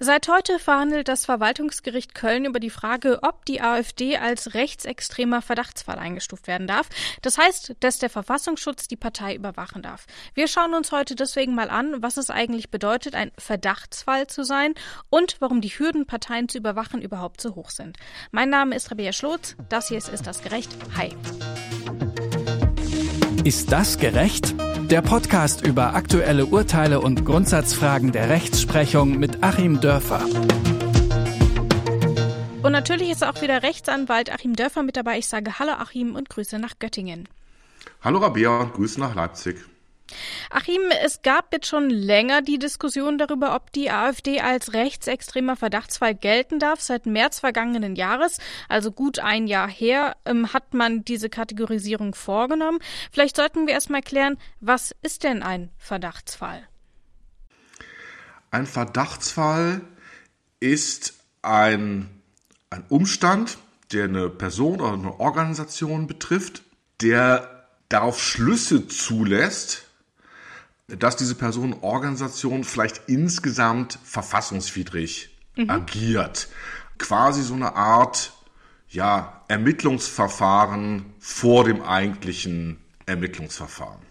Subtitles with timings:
[0.00, 5.98] Seit heute verhandelt das Verwaltungsgericht Köln über die Frage, ob die AfD als rechtsextremer Verdachtsfall
[5.98, 6.88] eingestuft werden darf.
[7.22, 10.06] Das heißt, dass der Verfassungsschutz die Partei überwachen darf.
[10.34, 14.74] Wir schauen uns heute deswegen mal an, was es eigentlich bedeutet, ein Verdachtsfall zu sein
[15.10, 17.96] und warum die Hürden, Parteien zu überwachen, überhaupt so hoch sind.
[18.30, 19.56] Mein Name ist Rabea Schlotz.
[19.68, 20.70] Das hier ist Ist das gerecht?
[20.96, 21.10] Hi.
[23.42, 24.54] Ist das gerecht?
[24.90, 30.24] Der Podcast über aktuelle Urteile und Grundsatzfragen der Rechtsprechung mit Achim Dörfer.
[32.62, 35.18] Und natürlich ist auch wieder Rechtsanwalt Achim Dörfer mit dabei.
[35.18, 37.28] Ich sage Hallo Achim und Grüße nach Göttingen.
[38.00, 39.58] Hallo Rabea und Grüße nach Leipzig.
[40.50, 46.14] Achim, es gab jetzt schon länger die Diskussion darüber, ob die AfD als rechtsextremer Verdachtsfall
[46.14, 46.80] gelten darf.
[46.80, 48.38] Seit März vergangenen Jahres,
[48.68, 52.78] also gut ein Jahr her, ähm, hat man diese Kategorisierung vorgenommen.
[53.12, 56.66] Vielleicht sollten wir erstmal klären, was ist denn ein Verdachtsfall?
[58.50, 59.82] Ein Verdachtsfall
[60.60, 62.08] ist ein,
[62.70, 63.58] ein Umstand,
[63.92, 66.62] der eine Person oder eine Organisation betrifft,
[67.02, 69.87] der darauf Schlüsse zulässt,
[70.88, 75.68] dass diese Personenorganisation vielleicht insgesamt verfassungswidrig mhm.
[75.68, 76.48] agiert.
[76.96, 78.32] Quasi so eine Art,
[78.88, 84.07] ja, Ermittlungsverfahren vor dem eigentlichen Ermittlungsverfahren.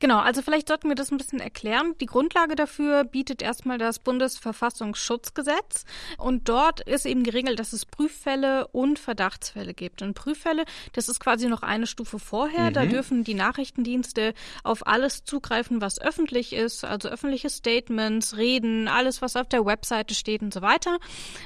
[0.00, 1.94] Genau, also vielleicht sollten wir das ein bisschen erklären.
[2.00, 5.84] Die Grundlage dafür bietet erstmal das Bundesverfassungsschutzgesetz
[6.16, 10.02] und dort ist eben geregelt, dass es Prüffälle und Verdachtsfälle gibt.
[10.02, 12.70] Und Prüffälle, das ist quasi noch eine Stufe vorher.
[12.70, 12.74] Mhm.
[12.74, 19.22] Da dürfen die Nachrichtendienste auf alles zugreifen, was öffentlich ist, also öffentliche Statements, Reden, alles,
[19.22, 20.98] was auf der Webseite steht und so weiter.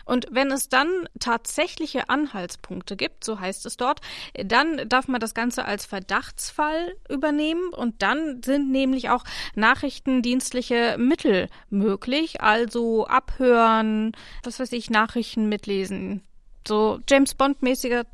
[0.04, 4.00] Und wenn es dann tatsächliche Anhaltspunkte gibt, so heißt es dort,
[4.34, 8.11] dann darf man das Ganze als Verdachtsfall übernehmen und dann
[8.44, 9.24] sind nämlich auch
[9.54, 16.22] nachrichtendienstliche Mittel möglich, also abhören, was weiß ich, Nachrichten mitlesen.
[16.66, 18.04] So James Bond-mäßiger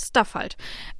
[0.00, 0.56] Stuff halt.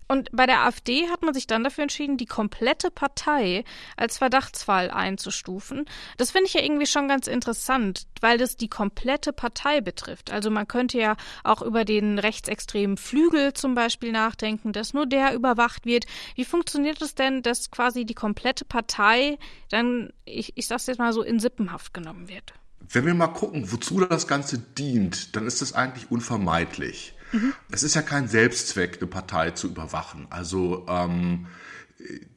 [0.08, 3.64] Und bei der AfD hat man sich dann dafür entschieden, die komplette Partei
[3.96, 5.84] als Verdachtsfall einzustufen.
[6.16, 10.30] Das finde ich ja irgendwie schon ganz interessant, weil das die komplette Partei betrifft.
[10.30, 15.34] Also man könnte ja auch über den rechtsextremen Flügel zum Beispiel nachdenken, dass nur der
[15.34, 16.06] überwacht wird.
[16.36, 19.38] Wie funktioniert es denn, dass quasi die komplette Partei
[19.70, 22.54] dann, ich, ich sag's jetzt mal so, in Sippenhaft genommen wird?
[22.88, 27.15] Wenn wir mal gucken, wozu das Ganze dient, dann ist das eigentlich unvermeidlich.
[27.32, 27.52] Mhm.
[27.70, 30.26] Es ist ja kein Selbstzweck, eine Partei zu überwachen.
[30.30, 31.46] Also ähm,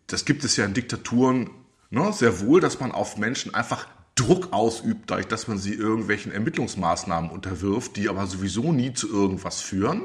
[0.07, 1.49] das gibt es ja in Diktaturen
[1.89, 6.31] ne, sehr wohl, dass man auf Menschen einfach Druck ausübt, dadurch, dass man sie irgendwelchen
[6.31, 10.03] Ermittlungsmaßnahmen unterwirft, die aber sowieso nie zu irgendwas führen.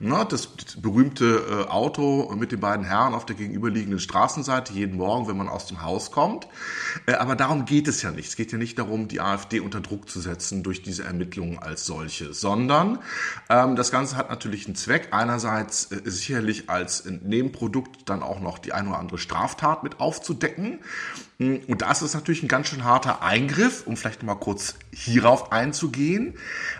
[0.00, 4.96] Na, das, das berühmte äh, Auto mit den beiden Herren auf der gegenüberliegenden Straßenseite jeden
[4.96, 6.46] Morgen, wenn man aus dem Haus kommt.
[7.06, 8.28] Äh, aber darum geht es ja nicht.
[8.28, 11.84] Es geht ja nicht darum, die AfD unter Druck zu setzen durch diese Ermittlungen als
[11.84, 13.00] solche, sondern
[13.48, 15.08] ähm, das Ganze hat natürlich einen Zweck.
[15.10, 20.78] Einerseits äh, sicherlich als Nebenprodukt dann auch noch die eine oder andere Straftat mit aufzudecken.
[21.38, 25.50] Hm, und das ist natürlich ein ganz schön harter Eingriff, um vielleicht mal kurz hierauf
[25.50, 26.34] einzugehen,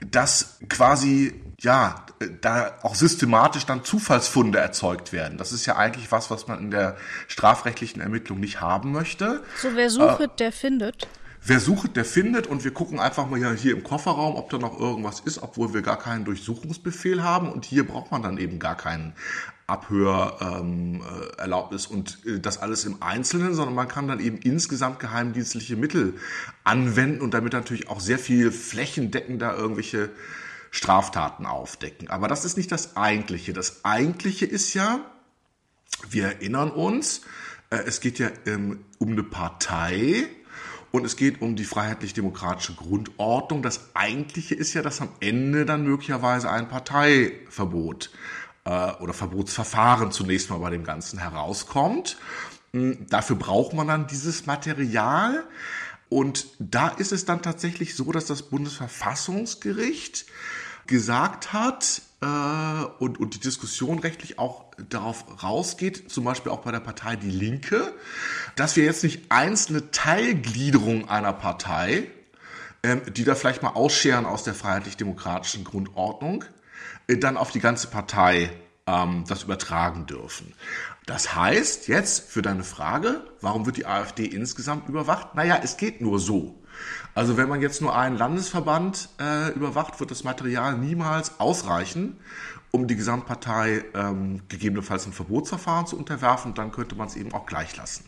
[0.09, 2.07] dass quasi ja,
[2.41, 5.39] da auch systematisch dann Zufallsfunde erzeugt werden.
[5.39, 6.97] Das ist ja eigentlich was, was man in der
[7.27, 9.43] strafrechtlichen Ermittlung nicht haben möchte.
[9.57, 11.09] So, wer sucht, äh, der findet.
[11.45, 14.79] Wer sucht, der findet und wir gucken einfach mal hier im Kofferraum, ob da noch
[14.79, 18.77] irgendwas ist, obwohl wir gar keinen Durchsuchungsbefehl haben und hier braucht man dann eben gar
[18.77, 19.15] keinen
[19.67, 24.99] Abhörerlaubnis ähm, äh, und äh, das alles im Einzelnen, sondern man kann dann eben insgesamt
[24.99, 26.15] geheimdienstliche Mittel
[26.65, 30.11] anwenden und damit natürlich auch sehr viel flächendeckender irgendwelche
[30.71, 32.09] Straftaten aufdecken.
[32.09, 33.53] Aber das ist nicht das Eigentliche.
[33.53, 35.01] Das Eigentliche ist ja,
[36.11, 37.23] wir erinnern uns,
[37.71, 40.27] äh, es geht ja ähm, um eine Partei
[40.91, 43.63] und es geht um die freiheitlich-demokratische Grundordnung.
[43.63, 48.11] Das Eigentliche ist ja, dass am Ende dann möglicherweise ein Parteiverbot
[48.65, 52.17] äh, oder Verbotsverfahren zunächst mal bei dem Ganzen herauskommt.
[52.73, 55.45] Hm, dafür braucht man dann dieses Material.
[56.09, 60.27] Und da ist es dann tatsächlich so, dass das Bundesverfassungsgericht
[60.87, 62.27] gesagt hat äh,
[62.99, 67.31] und, und die Diskussion rechtlich auch darauf rausgeht, zum Beispiel auch bei der Partei Die
[67.31, 67.93] Linke,
[68.57, 72.05] dass wir jetzt nicht einzelne Teilgliederungen einer Partei,
[72.83, 76.45] ähm, die da vielleicht mal ausscheren aus der freiheitlich-demokratischen Grundordnung,
[77.07, 78.51] äh, dann auf die ganze Partei
[78.89, 80.55] ähm, das übertragen dürfen.
[81.07, 85.35] Das heißt jetzt für deine Frage, warum wird die AfD insgesamt überwacht?
[85.35, 86.55] Naja, es geht nur so.
[87.15, 92.17] Also wenn man jetzt nur einen Landesverband äh, überwacht, wird das Material niemals ausreichen,
[92.71, 96.55] um die Gesamtpartei ähm, gegebenenfalls ein Verbotsverfahren zu unterwerfen.
[96.55, 98.05] Dann könnte man es eben auch gleich lassen.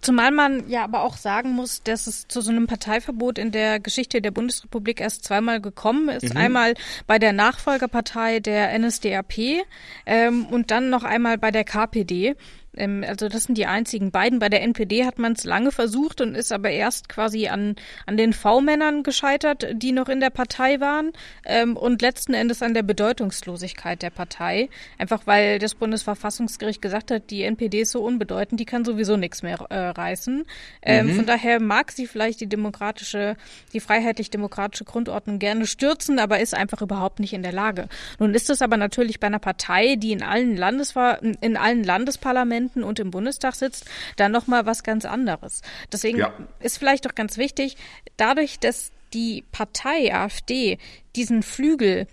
[0.00, 3.80] Zumal man ja aber auch sagen muss, dass es zu so einem Parteiverbot in der
[3.80, 6.34] Geschichte der Bundesrepublik erst zweimal gekommen ist.
[6.34, 6.36] Mhm.
[6.36, 6.74] Einmal
[7.06, 9.64] bei der Nachfolgerpartei der NSDAP
[10.06, 12.36] ähm, und dann noch einmal bei der KPD.
[12.76, 14.38] Ähm, also das sind die einzigen beiden.
[14.38, 17.76] Bei der NPD hat man es lange versucht und ist aber erst quasi an,
[18.06, 21.12] an den V-Männern gescheitert, die noch in der Partei waren
[21.44, 24.68] ähm, und letzten Endes an der Bedeutungslosigkeit der Partei.
[24.98, 29.42] Einfach weil das Bundesverfassungsgericht gesagt hat, die NPD ist so unbedeutend, die kann sowieso nichts
[29.42, 30.44] mehr äh, reißen.
[30.82, 31.14] Ähm, mhm.
[31.14, 33.36] Von daher mag sie vielleicht die demokratische,
[33.72, 37.88] die freiheitlich-demokratische Grundordnung gerne stürzen, aber ist einfach überhaupt nicht in der Lage.
[38.18, 42.67] Nun ist es aber natürlich bei einer Partei, die in allen Landesver in allen Landesparlamenten
[42.68, 43.84] Parlamenten und im Bundestag sitzt,
[44.16, 45.62] dann nochmal was ganz anderes.
[45.92, 46.32] Deswegen ja.
[46.60, 47.76] ist vielleicht doch ganz wichtig,
[48.16, 50.78] dadurch, dass die Partei AfD
[51.16, 52.06] diesen Flügel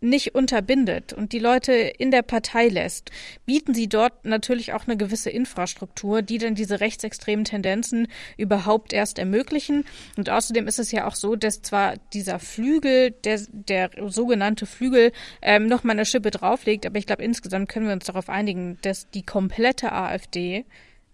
[0.00, 3.10] nicht unterbindet und die Leute in der Partei lässt,
[3.44, 9.18] bieten sie dort natürlich auch eine gewisse Infrastruktur, die dann diese rechtsextremen Tendenzen überhaupt erst
[9.18, 9.84] ermöglichen.
[10.16, 15.12] Und außerdem ist es ja auch so, dass zwar dieser Flügel, der, der sogenannte Flügel,
[15.42, 18.78] ähm, noch mal eine Schippe drauflegt, aber ich glaube, insgesamt können wir uns darauf einigen,
[18.82, 20.64] dass die komplette AfD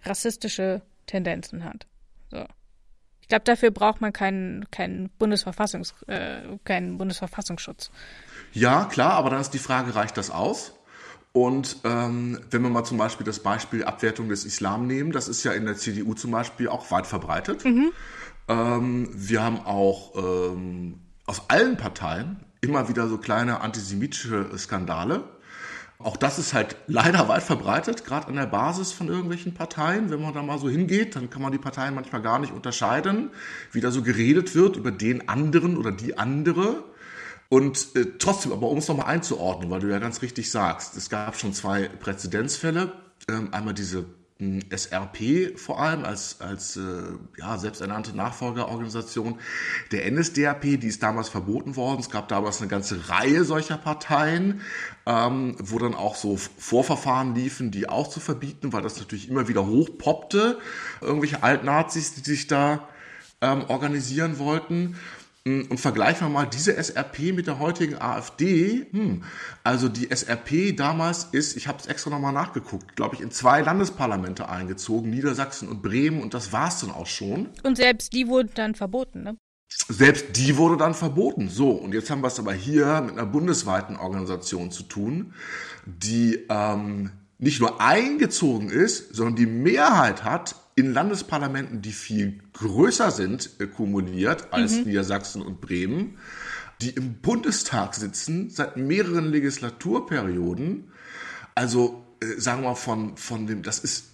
[0.05, 1.87] rassistische Tendenzen hat.
[2.31, 2.44] So.
[3.26, 7.90] Ich glaube, dafür braucht man keinen, keinen Bundesverfassungs, äh, keinen Bundesverfassungsschutz.
[8.52, 10.75] Ja, klar, aber dann ist die Frage, reicht das aus?
[11.32, 15.43] Und ähm, wenn wir mal zum Beispiel das Beispiel Abwertung des Islam nehmen, das ist
[15.43, 17.64] ja in der CDU zum Beispiel auch weit verbreitet.
[17.64, 17.90] Mhm.
[18.46, 25.25] Ähm, wir haben auch ähm, aus allen Parteien immer wieder so kleine antisemitische Skandale.
[25.98, 30.10] Auch das ist halt leider weit verbreitet, gerade an der Basis von irgendwelchen Parteien.
[30.10, 33.31] Wenn man da mal so hingeht, dann kann man die Parteien manchmal gar nicht unterscheiden,
[33.72, 36.84] wie da so geredet wird über den anderen oder die andere.
[37.48, 41.08] Und äh, trotzdem, aber um es nochmal einzuordnen, weil du ja ganz richtig sagst, es
[41.08, 42.92] gab schon zwei Präzedenzfälle.
[43.28, 44.04] Ähm, einmal diese
[44.38, 46.81] SRP vor allem als, als äh,
[47.38, 49.38] ja, selbsternannte Nachfolgerorganisation
[49.93, 52.00] der NSDAP, die ist damals verboten worden.
[52.00, 54.61] Es gab damals eine ganze Reihe solcher Parteien,
[55.06, 59.49] ähm, wo dann auch so Vorverfahren liefen, die auch zu verbieten, weil das natürlich immer
[59.49, 60.59] wieder hochpoppte.
[61.00, 62.87] Irgendwelche Altnazis, die sich da
[63.41, 64.97] ähm, organisieren wollten.
[65.46, 68.88] Hm, und vergleichen wir mal diese SRP mit der heutigen AfD.
[68.90, 69.22] Hm.
[69.62, 73.60] Also die SRP damals ist, ich habe es extra nochmal nachgeguckt, glaube ich, in zwei
[73.60, 77.50] Landesparlamente eingezogen, Niedersachsen und Bremen, und das war es dann auch schon.
[77.62, 79.37] Und selbst die wurden dann verboten, ne?
[79.69, 81.49] Selbst die wurde dann verboten.
[81.49, 85.32] So, und jetzt haben wir es aber hier mit einer bundesweiten Organisation zu tun,
[85.84, 93.11] die ähm, nicht nur eingezogen ist, sondern die Mehrheit hat in Landesparlamenten, die viel größer
[93.11, 94.84] sind, äh, kumuliert als mhm.
[94.84, 96.19] Niedersachsen und Bremen,
[96.82, 100.93] die im Bundestag sitzen seit mehreren Legislaturperioden.
[101.55, 104.11] Also äh, sagen wir mal von, von dem, das ist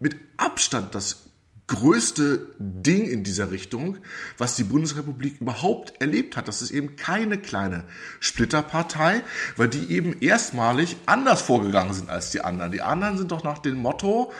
[0.00, 1.30] mit Abstand das
[1.68, 3.98] größte Ding in dieser Richtung,
[4.36, 6.48] was die Bundesrepublik überhaupt erlebt hat.
[6.48, 7.84] Das ist eben keine kleine
[8.18, 9.22] Splitterpartei,
[9.56, 12.72] weil die eben erstmalig anders vorgegangen sind als die anderen.
[12.72, 14.32] Die anderen sind doch nach dem Motto,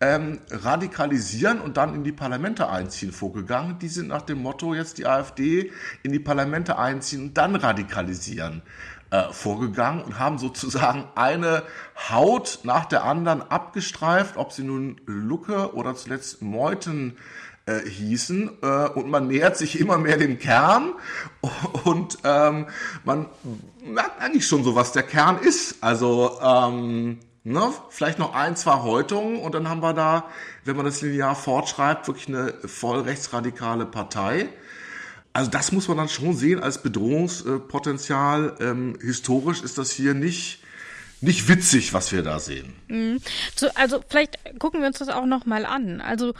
[0.00, 3.78] ähm, radikalisieren und dann in die Parlamente einziehen vorgegangen.
[3.80, 5.72] Die sind nach dem Motto jetzt die AfD
[6.02, 8.62] in die Parlamente einziehen und dann radikalisieren
[9.10, 11.62] äh, vorgegangen und haben sozusagen eine
[12.10, 17.16] Haut nach der anderen abgestreift, ob sie nun Lucke oder zuletzt Meuthen
[17.66, 20.94] äh, hießen äh, und man nähert sich immer mehr dem Kern
[21.84, 22.66] und ähm,
[23.04, 23.26] man
[23.84, 25.82] merkt eigentlich schon so, was der Kern ist.
[25.82, 27.72] Also ähm, Ne?
[27.90, 30.24] Vielleicht noch ein, zwei Häutungen und dann haben wir da,
[30.64, 34.48] wenn man das linear fortschreibt, wirklich eine voll rechtsradikale Partei.
[35.32, 38.56] Also das muss man dann schon sehen als Bedrohungspotenzial.
[38.60, 40.62] Ähm, historisch ist das hier nicht
[41.20, 42.74] nicht witzig, was wir da sehen.
[42.88, 43.20] Mhm.
[43.74, 46.00] Also vielleicht gucken wir uns das auch noch mal an.
[46.00, 46.34] Also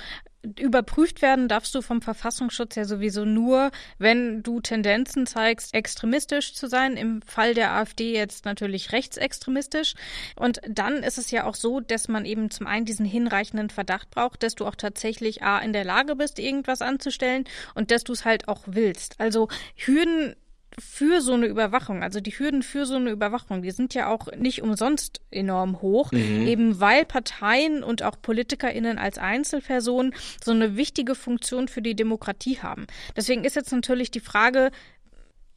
[0.56, 6.68] überprüft werden darfst du vom Verfassungsschutz ja sowieso nur, wenn du Tendenzen zeigst, extremistisch zu
[6.68, 6.96] sein.
[6.96, 9.94] Im Fall der AfD jetzt natürlich rechtsextremistisch.
[10.36, 14.10] Und dann ist es ja auch so, dass man eben zum einen diesen hinreichenden Verdacht
[14.10, 17.44] braucht, dass du auch tatsächlich A in der Lage bist, irgendwas anzustellen
[17.74, 19.18] und dass du es halt auch willst.
[19.18, 20.36] Also Hürden
[20.78, 24.28] für so eine Überwachung, also die Hürden für so eine Überwachung, die sind ja auch
[24.36, 26.46] nicht umsonst enorm hoch, mhm.
[26.46, 32.60] eben weil Parteien und auch PolitikerInnen als Einzelpersonen so eine wichtige Funktion für die Demokratie
[32.60, 32.86] haben.
[33.16, 34.70] Deswegen ist jetzt natürlich die Frage,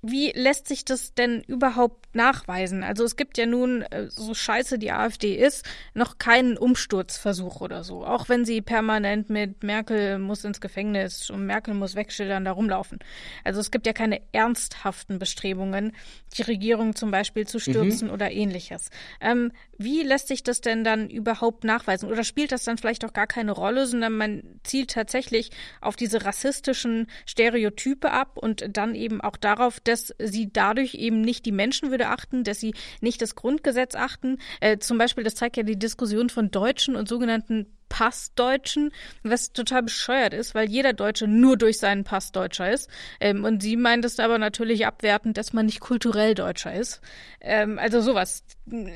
[0.02, 2.84] wie lässt sich das denn überhaupt nachweisen?
[2.84, 7.84] Also es gibt ja nun, äh, so scheiße die AfD ist, noch keinen Umsturzversuch oder
[7.84, 8.04] so.
[8.04, 12.98] Auch wenn sie permanent mit Merkel muss ins Gefängnis und Merkel muss wegschildern, da rumlaufen.
[13.44, 15.92] Also es gibt ja keine ernsthaften Bestrebungen,
[16.36, 18.14] die Regierung zum Beispiel zu stürzen mhm.
[18.14, 18.90] oder ähnliches.
[19.20, 22.10] Ähm, wie lässt sich das denn dann überhaupt nachweisen?
[22.10, 26.26] Oder spielt das dann vielleicht auch gar keine Rolle, sondern man zielt tatsächlich auf diese
[26.26, 32.08] rassistischen Stereotype ab und dann eben auch darauf, dass sie dadurch eben nicht die Menschenwürde
[32.08, 34.38] achten, dass sie nicht das Grundgesetz achten.
[34.60, 39.84] Äh, zum Beispiel, das zeigt ja die Diskussion von Deutschen und sogenannten Passdeutschen, was total
[39.84, 42.90] bescheuert ist, weil jeder Deutsche nur durch seinen Pass Deutscher ist.
[43.20, 47.02] Ähm, und sie meint es aber natürlich abwertend, dass man nicht kulturell Deutscher ist.
[47.42, 48.44] Ähm, also sowas.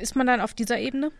[0.01, 1.11] Ist man dann auf dieser Ebene?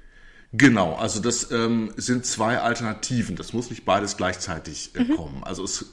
[0.54, 3.36] Genau, also das ähm, sind zwei Alternativen.
[3.36, 5.16] Das muss nicht beides gleichzeitig äh, mhm.
[5.16, 5.44] kommen.
[5.44, 5.86] Also es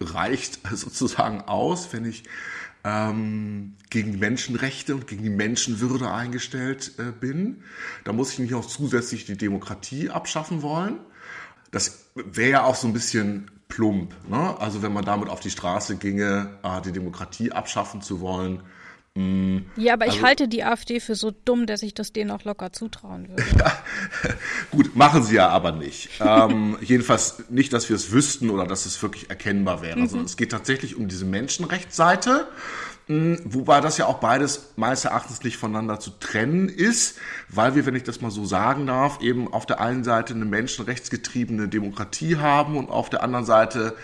[0.00, 2.22] reicht sozusagen aus, wenn ich
[2.86, 7.64] ähm, gegen die Menschenrechte und gegen die Menschenwürde eingestellt äh, bin.
[8.04, 11.00] Da muss ich nicht noch zusätzlich die Demokratie abschaffen wollen.
[11.72, 14.14] Das wäre ja auch so ein bisschen plump.
[14.28, 14.56] Ne?
[14.60, 18.62] Also wenn man damit auf die Straße ginge, äh, die Demokratie abschaffen zu wollen,
[19.76, 22.44] ja, aber also, ich halte die AfD für so dumm, dass ich das denen auch
[22.44, 23.42] locker zutrauen würde.
[23.58, 23.72] Ja,
[24.70, 26.10] gut, machen sie ja aber nicht.
[26.20, 29.96] ähm, jedenfalls nicht, dass wir es wüssten oder dass es wirklich erkennbar wäre.
[29.96, 30.02] Mhm.
[30.02, 32.46] Also es geht tatsächlich um diese Menschenrechtsseite.
[33.08, 37.18] Hm, wobei das ja auch beides meines Erachtens nicht voneinander zu trennen ist,
[37.48, 40.44] weil wir, wenn ich das mal so sagen darf, eben auf der einen Seite eine
[40.44, 43.94] menschenrechtsgetriebene Demokratie haben und auf der anderen Seite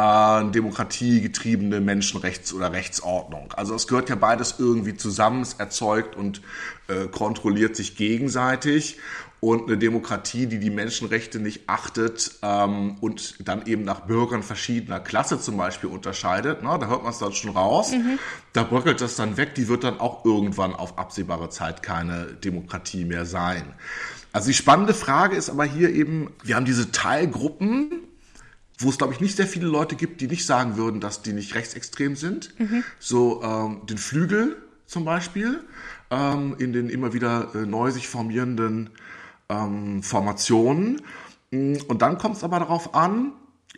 [0.00, 3.52] äh, demokratiegetriebene Menschenrechts- oder Rechtsordnung.
[3.54, 6.40] Also es gehört ja beides irgendwie zusammen, es erzeugt und
[6.88, 8.98] äh, kontrolliert sich gegenseitig.
[9.40, 15.00] Und eine Demokratie, die die Menschenrechte nicht achtet ähm, und dann eben nach Bürgern verschiedener
[15.00, 18.18] Klasse zum Beispiel unterscheidet, na, da hört man es dann schon raus, mhm.
[18.52, 23.06] da bröckelt das dann weg, die wird dann auch irgendwann auf absehbare Zeit keine Demokratie
[23.06, 23.64] mehr sein.
[24.32, 28.09] Also die spannende Frage ist aber hier eben, wir haben diese Teilgruppen,
[28.80, 31.32] wo es, glaube ich, nicht sehr viele Leute gibt, die nicht sagen würden, dass die
[31.32, 32.58] nicht rechtsextrem sind.
[32.58, 32.82] Mhm.
[32.98, 34.56] So ähm, den Flügel
[34.86, 35.62] zum Beispiel,
[36.10, 38.90] ähm, in den immer wieder äh, neu sich formierenden
[39.50, 41.02] ähm, Formationen.
[41.50, 43.32] Mm, und dann kommt es aber darauf an,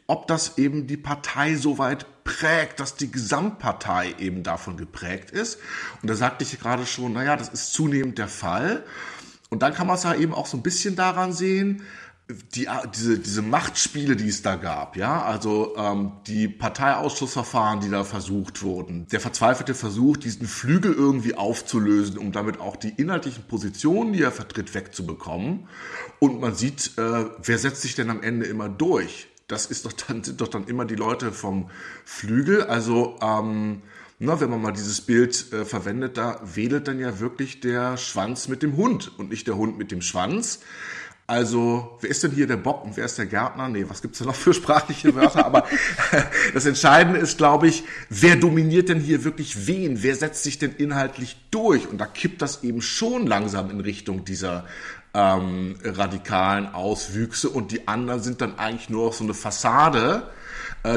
[0.07, 5.59] ob das eben die Partei so weit prägt, dass die Gesamtpartei eben davon geprägt ist.
[6.01, 8.85] Und da sagte ich gerade schon, naja, das ist zunehmend der Fall.
[9.51, 11.83] Und dann kann man es ja eben auch so ein bisschen daran sehen,
[12.55, 18.05] die, diese, diese Machtspiele, die es da gab, ja, also ähm, die Parteiausschussverfahren, die da
[18.05, 24.13] versucht wurden, der verzweifelte Versuch, diesen Flügel irgendwie aufzulösen, um damit auch die inhaltlichen Positionen,
[24.13, 25.69] die er vertritt, wegzubekommen.
[26.19, 29.29] Und man sieht, äh, wer setzt sich denn am Ende immer durch?
[29.49, 31.71] Das ist doch dann, sind doch dann immer die Leute vom
[32.05, 32.65] Flügel.
[32.65, 33.83] Also ähm,
[34.25, 38.47] na, wenn man mal dieses Bild äh, verwendet, da wedelt dann ja wirklich der Schwanz
[38.47, 40.61] mit dem Hund und nicht der Hund mit dem Schwanz.
[41.33, 43.67] Also, wer ist denn hier der Bock und wer ist der Gärtner?
[43.67, 45.47] Nee, was gibt's da noch für sprachliche Wörter?
[45.47, 45.65] Aber
[46.53, 50.03] das Entscheidende ist, glaube ich, wer dominiert denn hier wirklich wen?
[50.03, 51.89] Wer setzt sich denn inhaltlich durch?
[51.89, 54.67] Und da kippt das eben schon langsam in Richtung dieser
[55.15, 60.29] ähm, radikalen Auswüchse und die anderen sind dann eigentlich nur noch so eine Fassade,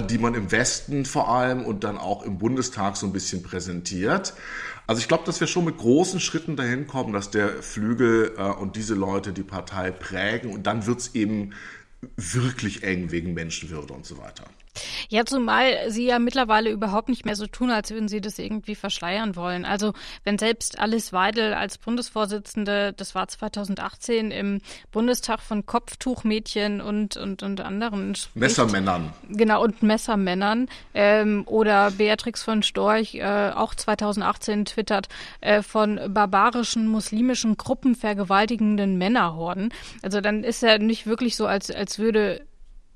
[0.09, 4.33] die man im Westen vor allem und dann auch im Bundestag so ein bisschen präsentiert.
[4.87, 8.41] Also ich glaube, dass wir schon mit großen Schritten dahin kommen, dass der Flügel äh,
[8.41, 11.51] und diese Leute die Partei prägen und dann wird's eben
[12.17, 14.45] wirklich eng wegen Menschenwürde und so weiter.
[15.09, 18.75] Ja, zumal sie ja mittlerweile überhaupt nicht mehr so tun, als würden sie das irgendwie
[18.75, 19.65] verschleiern wollen.
[19.65, 27.17] Also wenn selbst Alice Weidel als Bundesvorsitzende, das war 2018, im Bundestag von Kopftuchmädchen und,
[27.17, 29.13] und, und anderen spricht, Messermännern.
[29.29, 30.67] Genau, und Messermännern.
[30.93, 35.07] Ähm, oder Beatrix von Storch, äh, auch 2018 twittert,
[35.41, 39.73] äh, von barbarischen muslimischen Gruppen vergewaltigenden Männerhorden.
[40.01, 42.45] Also dann ist ja nicht wirklich so, als, als würde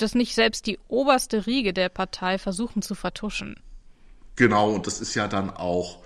[0.02, 3.60] das nicht selbst die oberste Riege der Partei versuchen zu vertuschen.
[4.36, 6.00] Genau, und das ist ja dann auch,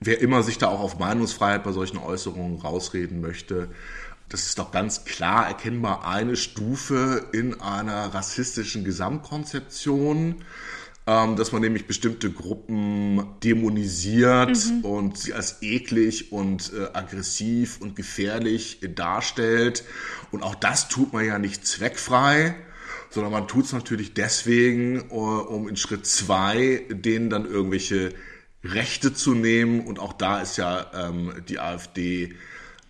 [0.00, 3.68] wer immer sich da auch auf Meinungsfreiheit bei solchen Äußerungen rausreden möchte,
[4.28, 10.36] das ist doch ganz klar erkennbar eine Stufe in einer rassistischen Gesamtkonzeption,
[11.06, 14.84] ähm, dass man nämlich bestimmte Gruppen dämonisiert mhm.
[14.84, 19.84] und sie als eklig und äh, aggressiv und gefährlich darstellt.
[20.30, 22.54] Und auch das tut man ja nicht zweckfrei
[23.12, 28.14] sondern man tut es natürlich deswegen, äh, um in Schritt zwei denen dann irgendwelche
[28.64, 29.86] Rechte zu nehmen.
[29.86, 32.34] Und auch da ist ja ähm, die AfD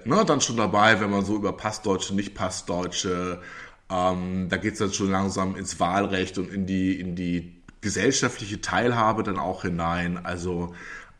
[0.04, 3.40] ne, dann schon dabei, wenn man so über Passdeutsche, Nicht-Passdeutsche,
[3.90, 8.60] ähm, da geht es dann schon langsam ins Wahlrecht und in die, in die gesellschaftliche
[8.60, 10.24] Teilhabe dann auch hinein.
[10.24, 10.74] Also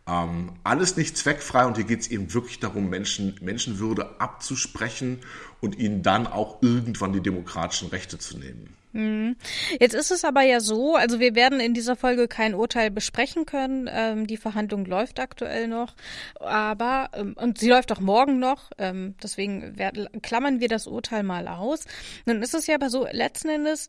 [0.07, 5.21] ähm, alles nicht zweckfrei und hier geht es eben wirklich darum, Menschen, Menschenwürde abzusprechen
[5.61, 8.77] und ihnen dann auch irgendwann die demokratischen Rechte zu nehmen.
[8.93, 9.37] Mhm.
[9.81, 13.47] Jetzt ist es aber ja so, also wir werden in dieser Folge kein Urteil besprechen
[13.47, 13.89] können.
[13.91, 15.95] Ähm, die Verhandlung läuft aktuell noch,
[16.41, 18.71] aber ähm, und sie läuft auch morgen noch.
[18.79, 21.85] Ähm, deswegen werden, klammern wir das Urteil mal aus.
[22.27, 23.89] Nun ist es ja aber so, letzten Endes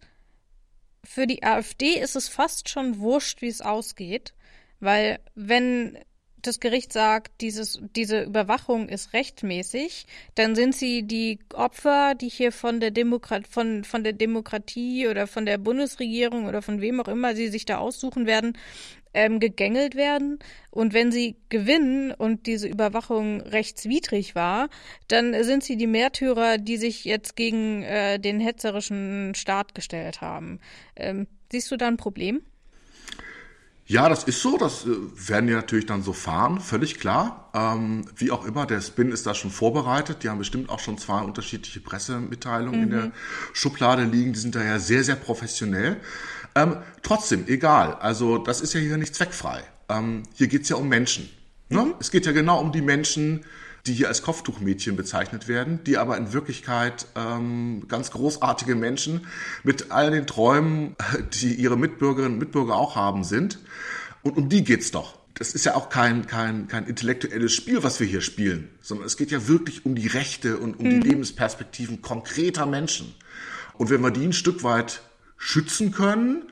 [1.04, 4.34] für die AfD ist es fast schon wurscht, wie es ausgeht,
[4.84, 5.98] weil wenn
[6.44, 12.52] das Gericht sagt, dieses, diese Überwachung ist rechtmäßig, dann sind sie die Opfer, die hier
[12.52, 17.08] von der, Demokrat, von, von der Demokratie oder von der Bundesregierung oder von wem auch
[17.08, 18.58] immer sie sich da aussuchen werden,
[19.14, 20.40] ähm, gegängelt werden.
[20.70, 24.70] Und wenn sie gewinnen und diese Überwachung rechtswidrig war,
[25.08, 30.60] dann sind sie die Märtyrer, die sich jetzt gegen äh, den hetzerischen Staat gestellt haben.
[30.98, 32.42] Ähm, siehst du da ein Problem?
[33.86, 34.58] Ja, das ist so.
[34.58, 34.90] Das äh,
[35.28, 37.50] werden die natürlich dann so fahren, völlig klar.
[37.54, 40.24] Ähm, wie auch immer, der Spin ist da schon vorbereitet.
[40.24, 42.84] Die haben bestimmt auch schon zwei unterschiedliche Pressemitteilungen mhm.
[42.86, 43.12] in der mhm.
[43.52, 44.34] Schublade liegen.
[44.34, 45.98] Die sind daher sehr, sehr professionell.
[46.56, 47.96] Ähm, trotzdem, egal.
[47.96, 49.64] Also das ist ja hier nicht zweckfrei.
[49.90, 51.30] Ähm, hier geht's ja um Menschen.
[51.70, 51.84] Ne?
[51.84, 51.96] Mhm.
[52.00, 53.44] Es geht ja genau um die Menschen,
[53.86, 59.28] die hier als Kopftuchmädchen bezeichnet werden, die aber in Wirklichkeit ähm, ganz großartige Menschen
[59.64, 60.96] mit all den Träumen,
[61.42, 63.60] die ihre Mitbürgerinnen und Mitbürger auch haben, sind.
[64.22, 65.20] Und um die geht's doch.
[65.34, 69.18] Das ist ja auch kein, kein, kein intellektuelles Spiel, was wir hier spielen, sondern es
[69.18, 71.02] geht ja wirklich um die Rechte und um mhm.
[71.02, 73.16] die Lebensperspektiven konkreter Menschen.
[73.74, 75.02] Und wenn wir die ein Stück weit
[75.38, 76.44] schützen können,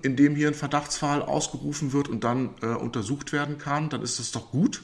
[0.00, 4.30] indem hier ein Verdachtsfall ausgerufen wird und dann äh, untersucht werden kann, dann ist das
[4.30, 4.82] doch gut.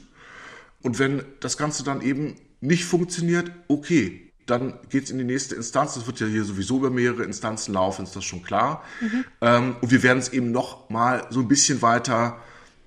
[0.81, 5.95] Und wenn das Ganze dann eben nicht funktioniert, okay, dann geht's in die nächste Instanz.
[5.95, 8.83] Das wird ja hier sowieso über mehrere Instanzen laufen, ist das schon klar.
[9.01, 9.25] Mhm.
[9.41, 12.37] Ähm, und wir werden es eben noch mal so ein bisschen weiter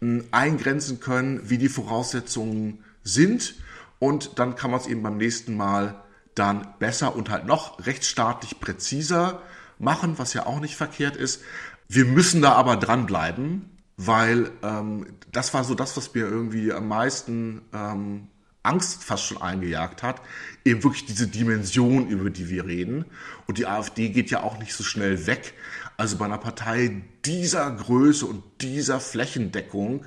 [0.00, 3.56] mh, hm, eingrenzen können, wie die Voraussetzungen sind.
[3.98, 6.02] Und dann kann man es eben beim nächsten Mal
[6.34, 9.42] dann besser und halt noch rechtsstaatlich präziser
[9.78, 11.42] machen, was ja auch nicht verkehrt ist.
[11.88, 13.68] Wir müssen da aber dranbleiben,
[14.06, 18.28] weil ähm, das war so das, was mir irgendwie am meisten ähm,
[18.62, 20.22] Angst fast schon eingejagt hat,
[20.64, 23.04] eben wirklich diese Dimension, über die wir reden.
[23.46, 25.52] Und die AfD geht ja auch nicht so schnell weg.
[25.98, 30.06] Also bei einer Partei dieser Größe und dieser Flächendeckung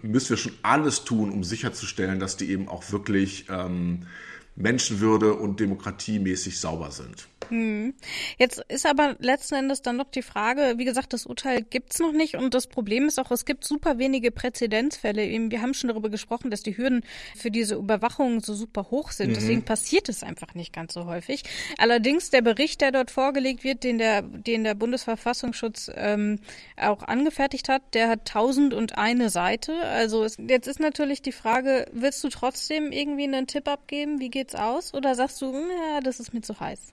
[0.00, 4.06] müssen wir schon alles tun, um sicherzustellen, dass die eben auch wirklich ähm,
[4.56, 7.28] Menschenwürde und demokratiemäßig sauber sind.
[7.48, 7.94] Hm.
[8.38, 12.12] Jetzt ist aber letzten Endes dann noch die Frage, wie gesagt, das Urteil gibt's noch
[12.12, 15.22] nicht und das Problem ist auch, es gibt super wenige Präzedenzfälle.
[15.50, 17.04] Wir haben schon darüber gesprochen, dass die Hürden
[17.36, 19.30] für diese Überwachung so super hoch sind.
[19.30, 19.34] Mhm.
[19.34, 21.42] Deswegen passiert es einfach nicht ganz so häufig.
[21.78, 26.38] Allerdings der Bericht, der dort vorgelegt wird, den der, den der Bundesverfassungsschutz ähm,
[26.76, 29.74] auch angefertigt hat, der hat tausend und eine Seite.
[29.84, 34.20] Also es, jetzt ist natürlich die Frage, willst du trotzdem irgendwie einen Tipp abgeben?
[34.20, 34.92] Wie geht's aus?
[34.92, 36.92] Oder sagst du, ja, das ist mir zu heiß?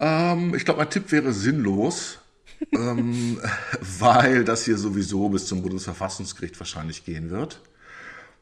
[0.00, 2.18] Ähm, ich glaube, mein Tipp wäre sinnlos,
[2.72, 3.40] ähm,
[3.80, 7.60] weil das hier sowieso bis zum Bundesverfassungsgericht wahrscheinlich gehen wird.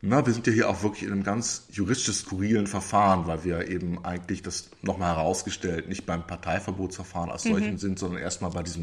[0.06, 3.68] Na, wir sind ja hier auch wirklich in einem ganz juristisch skurrilen Verfahren, weil wir
[3.68, 7.78] eben eigentlich das nochmal herausgestellt nicht beim Parteiverbotsverfahren als solchen mhm.
[7.78, 8.82] sind, sondern erstmal bei diesem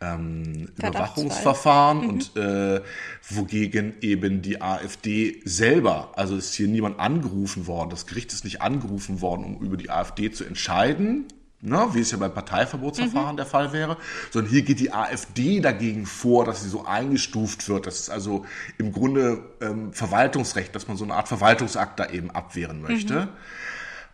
[0.00, 2.08] ähm, Überwachungsverfahren mhm.
[2.08, 2.82] und äh,
[3.30, 8.62] wogegen eben die AfD selber, also ist hier niemand angerufen worden, das Gericht ist nicht
[8.62, 11.26] angerufen worden, um über die AfD zu entscheiden,
[11.64, 13.36] ne, wie es ja beim Parteiverbotsverfahren mhm.
[13.36, 13.96] der Fall wäre,
[14.30, 17.86] sondern hier geht die AfD dagegen vor, dass sie so eingestuft wird.
[17.86, 18.44] Das ist also
[18.78, 23.22] im Grunde ähm, Verwaltungsrecht, dass man so eine Art Verwaltungsakt da eben abwehren möchte.
[23.22, 23.28] Mhm.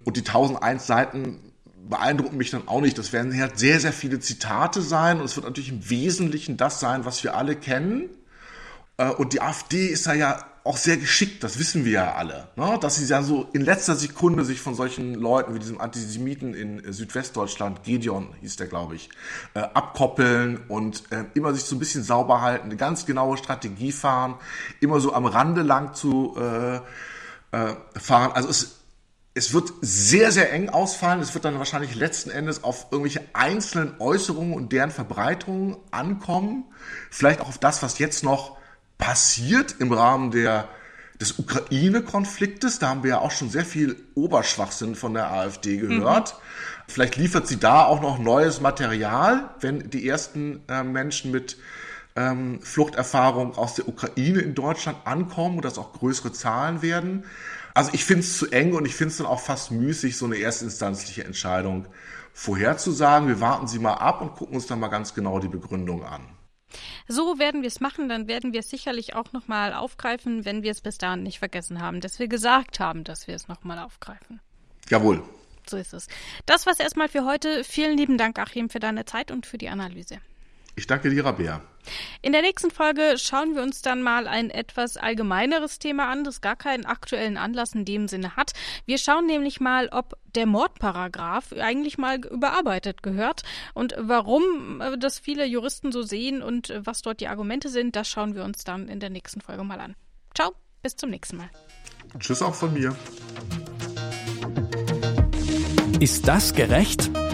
[0.05, 1.53] Und die 1001 Seiten
[1.89, 2.97] beeindrucken mich dann auch nicht.
[2.97, 6.81] Das werden halt sehr, sehr viele Zitate sein und es wird natürlich im Wesentlichen das
[6.81, 8.09] sein, was wir alle kennen.
[8.97, 12.49] Äh, und die AfD ist da ja auch sehr geschickt, das wissen wir ja alle,
[12.57, 12.79] ne?
[12.81, 16.93] dass sie ja so in letzter Sekunde sich von solchen Leuten wie diesem Antisemiten in
[16.93, 19.09] Südwestdeutschland, Gedeon hieß der, glaube ich,
[19.55, 23.93] äh, abkoppeln und äh, immer sich so ein bisschen sauber halten, eine ganz genaue Strategie
[23.93, 24.35] fahren,
[24.81, 26.77] immer so am Rande lang zu äh,
[27.53, 28.33] äh, fahren.
[28.33, 28.81] Also es,
[29.35, 31.21] es wird sehr, sehr eng ausfallen.
[31.21, 36.65] Es wird dann wahrscheinlich letzten Endes auf irgendwelche einzelnen Äußerungen und deren Verbreitungen ankommen.
[37.11, 38.60] Vielleicht auch auf das, was jetzt noch
[39.01, 40.69] passiert im Rahmen der,
[41.21, 42.79] des Ukraine-Konfliktes.
[42.79, 46.35] Da haben wir ja auch schon sehr viel Oberschwachsinn von der AfD gehört.
[46.35, 46.41] Mhm.
[46.87, 51.57] Vielleicht liefert sie da auch noch neues Material, wenn die ersten äh, Menschen mit
[52.17, 57.25] ähm, Fluchterfahrung aus der Ukraine in Deutschland ankommen und das auch größere Zahlen werden.
[57.75, 60.27] Also ich finde es zu eng und ich finde es dann auch fast müßig, so
[60.27, 61.87] eine erstinstanzliche Entscheidung
[62.33, 63.29] vorherzusagen.
[63.29, 66.23] Wir warten sie mal ab und gucken uns dann mal ganz genau die Begründung an.
[67.09, 70.71] So werden wir es machen, dann werden wir es sicherlich auch nochmal aufgreifen, wenn wir
[70.71, 74.41] es bis dahin nicht vergessen haben, dass wir gesagt haben, dass wir es nochmal aufgreifen.
[74.89, 75.23] Jawohl.
[75.69, 76.09] So ist es.
[76.47, 77.65] Das war's erstmal für heute.
[77.65, 80.19] Vielen lieben Dank, Achim, für deine Zeit und für die Analyse.
[80.77, 81.63] Ich danke dir, Rabea.
[82.23, 86.43] In der nächsten Folge schauen wir uns dann mal ein etwas allgemeineres Thema an, das
[86.43, 88.53] gar keinen aktuellen Anlass in dem Sinne hat.
[88.85, 95.19] Wir schauen nämlich mal, ob der Mordparagraph eigentlich mal überarbeitet gehört und warum äh, das
[95.19, 98.65] viele Juristen so sehen und äh, was dort die Argumente sind, das schauen wir uns
[98.65, 99.97] dann in der nächsten Folge mal an.
[100.35, 100.53] Ciao,
[100.83, 101.51] bis zum nächsten Mal.
[102.19, 102.95] Tschüss auch von mir.
[106.01, 107.11] Ist das gerecht?